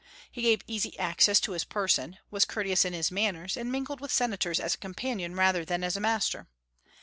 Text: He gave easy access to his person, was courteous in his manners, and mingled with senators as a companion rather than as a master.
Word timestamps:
He 0.31 0.41
gave 0.41 0.63
easy 0.65 0.97
access 0.97 1.39
to 1.41 1.51
his 1.51 1.63
person, 1.63 2.17
was 2.31 2.43
courteous 2.43 2.85
in 2.85 2.93
his 2.93 3.11
manners, 3.11 3.55
and 3.55 3.71
mingled 3.71 3.99
with 4.01 4.11
senators 4.11 4.59
as 4.59 4.73
a 4.73 4.79
companion 4.79 5.35
rather 5.35 5.63
than 5.63 5.83
as 5.83 5.95
a 5.95 5.99
master. 6.01 6.47